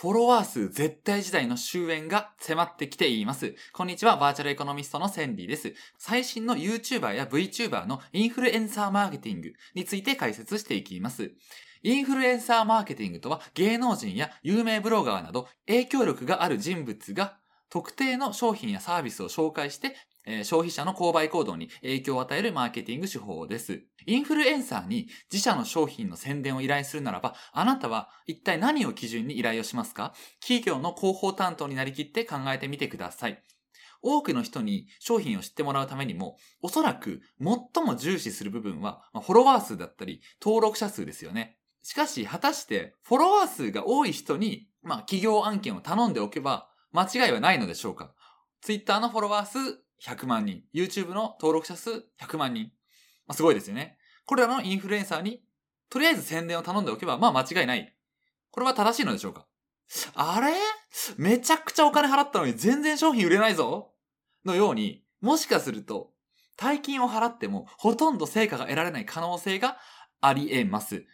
[0.00, 3.56] フォロワー数絶対時代の終焉が迫ってきています。
[3.72, 5.74] こんにちは、バーチャルエコノミストのセンディです。
[5.98, 11.32] 最新の YouTuber や VTuber のインフルエンサーマーケティングについて解説していきます。
[11.82, 17.36] インフルエンサーマーケティングとは芸能人や有名ブロガーなど影響力がある人物が
[17.68, 19.96] 特定の商品やサービスを紹介して、
[20.30, 23.82] え消費者の購買行動に影響を与えるマーケティング手法です。
[24.06, 30.14] インフルエンサーに自社の商品の宣伝を依頼するならば、あなたは一体何を基準に依頼をしますか？
[30.40, 33.42] 企業の広報担当になりきって考えてみてください。
[34.02, 41.58] 多くの人に商品を知ってもらうためにも、おそらく最も重視する部分は、フォロワー数だったり、登録者数ですよね。
[41.82, 48.14] しかし、果たして、フォロワー数が多い人に、まあ、企業案件を頼んでおけば、間違いはないのでしょうか
[48.60, 52.70] ?Twitter のフォロワー数100万人、YouTube の登録者数100万人。
[53.26, 53.98] まあ、すごいですよね。
[54.26, 55.42] これらのインフルエンサーに、
[55.90, 57.94] とりあえず宣伝を頼んでおけば、まあ間違いない。
[58.50, 59.46] これは正しいのでしょうか？
[60.14, 60.52] あれ？
[61.16, 63.92] めちゃくちゃお金払ったのに全然商品売れないぞ？
[64.44, 66.10] のように、もしかすると、
[66.56, 69.78] 大金を払ってもほとんど成果が得られない可能性が
[70.20, 71.04] あり得ます。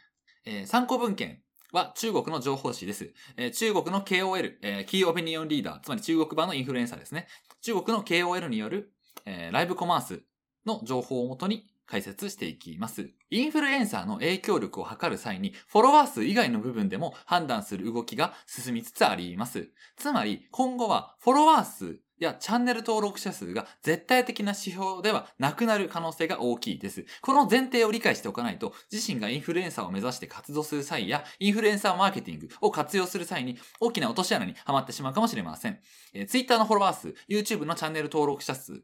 [0.45, 1.43] えー参考文献
[1.75, 3.13] は中国の情報誌です。
[3.37, 7.27] えー中国の KOL、えーキーオピニオンリーダー、つまり中国版のインフルエンサーですね。
[7.63, 8.93] 中国の KOL による、
[9.27, 10.23] えーライブコマース
[10.65, 13.11] の情報をもとに解説していきます。
[13.31, 19.71] インフルエンサーの影響力を測る際に、フォロワー数以外の部分でも判断する動きが進みつつあります。
[19.97, 27.05] つまり、今後はフォロワー数やチャンネル登録者数が絶対的な指標ではなくなる可能性が大きいです。
[27.21, 35.81] この前提を理解しておかないと、自身がインフルエンサーを目指して活動する際や、インフルエンサーマーケティングを活用する際に、大きな落とし穴にはまってしまうかもしれません。
[36.13, 38.83] えー Twitter のフォロワー数、YouTube のチャンネル登録者数、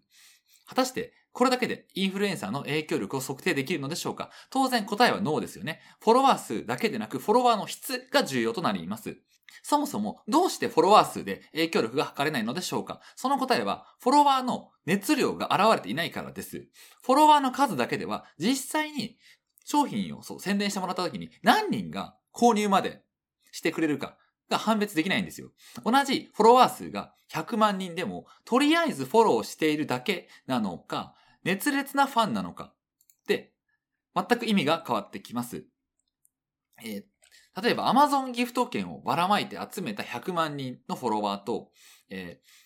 [0.71, 4.31] 果たして、これだけでインフルエンサーの影響力を測定できるのでしょうか？
[4.51, 5.81] 当然答えはノーですよね。
[6.01, 9.17] フォロワー数だけでなく、フォロワーの質が重要となります。
[9.65, 13.01] そもそも、どうしてフォロワー数で影響力が測れないのでしょうか？
[13.17, 16.69] その答えは、フォロワーの熱量が現れていないからです。
[17.03, 19.19] フォロワーの数だけでは、実際に
[19.65, 23.03] 商品をそう宣伝してもらった時に何人が購入まで
[23.51, 24.17] してくれるか
[24.51, 25.53] が判別できないんですよ。
[25.85, 32.75] 同じフォロワー数が100万人でも、とりあえずフォローしているだけなのか、熱烈なファンなのか
[33.27, 33.53] で、
[34.15, 35.65] 全く意味が変わってきます。
[36.85, 37.05] えー
[37.61, 41.71] 例えば Amazon ギフト券をばらまいて集めた100万人のフォロワーと、
[42.09, 42.61] えー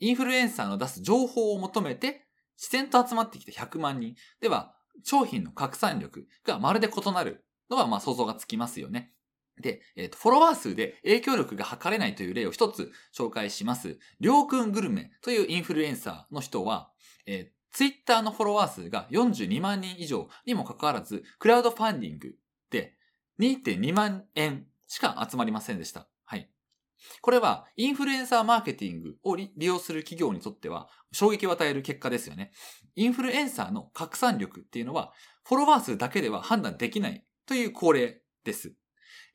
[0.00, 2.24] インフルエンサーの出す情報を求めて
[2.56, 9.12] 自然と集まってきた100万人では、商品の拡散力がまるで異なるのはまあ想像がつきますよね。
[9.60, 13.98] で、えーと、フォロワー数で影響力が測れないという例を一つ紹介します。
[14.20, 16.90] りょうくんグルメというインフルエンサーの人は、
[17.26, 22.34] えー、ツイッターのフォロワー数が42万人以上にもかかわらず、クラウドファンディング
[22.70, 22.94] で
[23.40, 26.08] 2.2万円しか集まりませんでした。
[26.24, 26.50] はい。
[27.20, 32.50] これは、インフルエンサーマーケティングを利用する企業にとっては、衝撃を与える結果ですよね。
[32.96, 35.12] インフルエンサーの拡散力っていうのは、
[35.44, 38.74] フォロワー数だけでは判断できないという恒例です。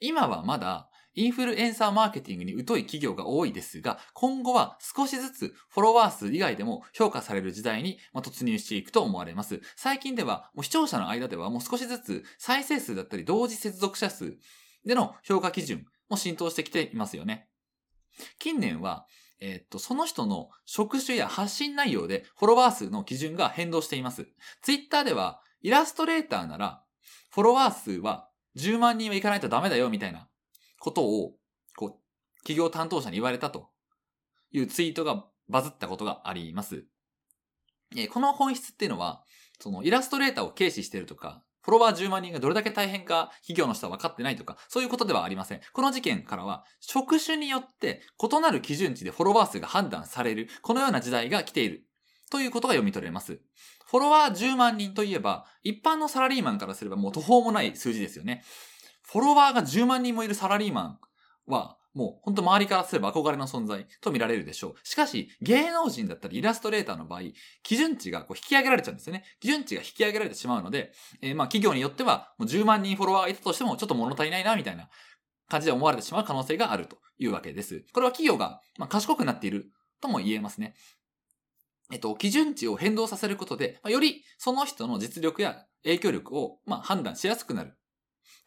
[0.06, 9.62] 今はまだ、インフルエンサーマーケティングに疎い企業が多いですが、今後は少しずつフォロワー数以外でも評価される時代に突入していくと思われます。
[9.78, 14.36] 最近では、視聴者の間ではもう少しずつ再生数だったり同時接続者数
[14.86, 17.47] での評価基準も浸透してきていますよね。
[18.40, 19.06] 近年は、
[19.40, 24.28] えっと、その人の職種や発信内容でフォロワー数の基準が変動しています。
[24.62, 26.84] ツイッターでは、イラストレーターなら、
[27.30, 30.28] フォロワー数は10万人はいかないとダメだよみたいな
[30.80, 31.34] ことを、
[31.75, 33.69] こう、企業担当者に言われたと
[34.52, 36.86] いうツイートがバズったことがあります。
[37.96, 39.24] えこの本質っていうのは、
[39.59, 45.62] そのイラストレーターを軽視してるとか、フォロワー10万人がどれだけ大変か企業の人は分かってないとか、そういうことではありません。
[45.72, 51.86] この事件からは、職種によって異なる基準値でフォロワー数が判断される、このような時代が来ている。
[52.30, 53.40] ということが読み取れます。
[53.94, 58.44] フォロワー10万人といえば、一般のサラリーマンからすればもう途方もない数字ですよね。
[59.04, 61.00] フォロワーが10万人もいるサラリーマン
[61.46, 64.75] は、もう本当周りからすれば憧れの存在と見られるでしょう。
[64.84, 67.22] しかし、芸能人だったりイラストレーターの場合、
[67.62, 69.25] 基準値がこう引き上げられちゃうんですよね。
[69.40, 70.92] 基準値が引き上げられてしまうので、
[71.22, 74.89] えーまあ企業によってはもう10万人フォロワーがいたとしてもちょっと物足りないなみたいな
[75.50, 77.86] 感じで思われてしまう可能性があるというわけです。
[77.94, 80.74] これは企業が、まあ、賢くなっているとも言えますね。
[81.94, 87.78] えっと、基準値を変動させることで、よりその人の実力や影響力を、まあ、判断しやすくなる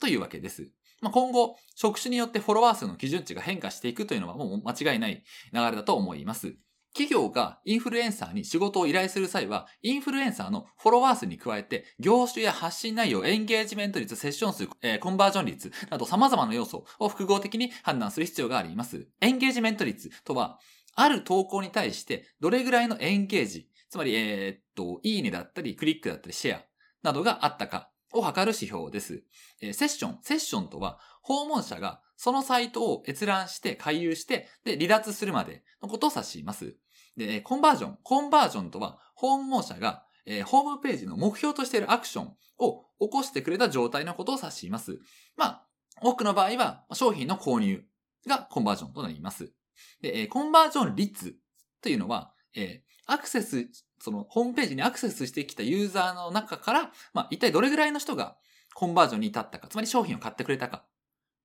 [0.00, 0.68] というわけです。
[1.00, 5.22] まあ、今後、職種によってフォロワー数の基準値が変化していくというのはもう間違いない
[5.52, 6.56] 流れだと思います。
[6.92, 19.06] 企業がインフルエンサーに仕事を依頼する際は、インフルエンサーのフォロワー数に加えて、業種や発信内容、エンゲージメント率、セッション数、えー、コンバージョン率など様々な要素を複合的に判断する必要があります。
[19.20, 20.58] エンゲージメント率とは、
[20.96, 26.64] ある投稿に対してどれぐらいのエンゲージ、つまり、えー、っと、いいねだったり、クリックだったり、シェア
[27.02, 29.22] などがあったかを測る指標です。
[29.60, 36.76] えー、セッション、セッションとは、訪問者がそのサイトを閲覧して、回遊して、で、離脱するまでのことを指します。
[37.16, 37.98] で、コンバージョン。
[38.02, 44.98] コンバージョンとは、訪問者が、えー、ホームページの目標としているアクションを起こしてくれた状態のことを指します。
[45.36, 45.66] まあ、
[46.02, 47.84] 多くの場合は、商品の購入
[48.26, 49.52] がコンバージョンとなります。
[50.00, 51.36] で、えー、コンバージョン率
[51.82, 53.68] というのは、えー、アクセス、
[54.00, 58.36] その、ホームページにアクセスしてきたユーザーの中から、まあ、一体どれぐらいの人が
[58.74, 60.84] コンバージョンに至ったか、つまり商品を買ってくれたか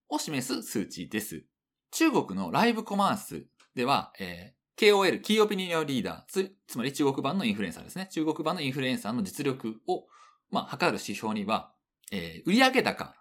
[0.10, 1.46] を示す数値です。
[1.92, 3.46] 中国のライブコマース
[3.76, 8.08] では、えー、KOL、キーオピニオンリーダーつ、つまり中国版のインフルエンサーですね。
[8.12, 10.06] 中国版のインフルエンサーの実力を、
[10.50, 11.72] まあ、測る指標には、
[12.12, 13.16] えー、売上高、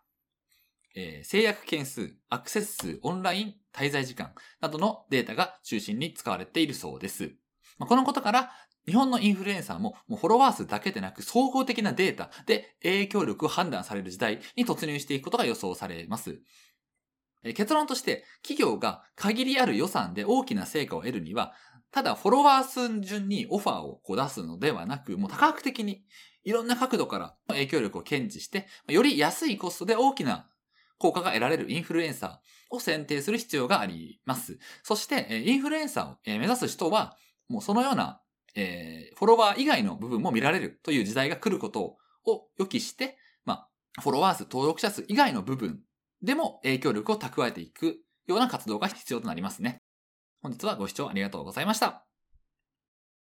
[0.95, 7.33] えー、制約件数、アクセス数、オンライン滞在時間などのデータが中心に使われているそうです。
[7.79, 8.53] まあ、このことから、
[8.87, 16.41] 日本のインフルエンサーももうフォロワー数だけでなく総合的なデータで影響力を判断される時代に突入していくことが予想されます。
[17.55, 21.55] 結論として、企業が限りある予算で大きな成果を得るには、
[21.91, 26.05] ただフォロワー数順にオファーをこう出すのではなく、もう多角的に
[26.45, 30.51] いろんな角度から影響力を検知して、より安いコストで大きな
[31.01, 34.59] 効果が得られるインフルエンサーを選定する必要があります。
[34.85, 37.17] そして、インフルエンサーを目指す人は、
[37.49, 38.21] もうそのような、
[38.55, 43.17] えー、フォロワー以外の部分も見られるという時代が来ることを予期して、
[43.47, 43.67] ま
[43.97, 45.81] あ、フォロワー数、登録者数以外の部分
[46.23, 49.83] でも影響力を蓄えていくような活動が必要となりますね。
[50.43, 52.10] 本日はご視聴ありがとうございました。